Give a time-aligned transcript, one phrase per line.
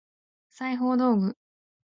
[0.49, 1.35] 裁縫道具